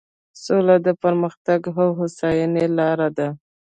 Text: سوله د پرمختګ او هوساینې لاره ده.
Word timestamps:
سوله 0.43 0.75
د 0.85 0.87
پرمختګ 1.03 1.59
او 1.81 1.89
هوساینې 1.99 2.65
لاره 2.77 3.09
ده. 3.17 3.27